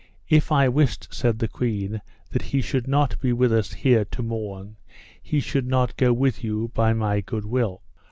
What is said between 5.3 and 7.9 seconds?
should not go with you by my good will.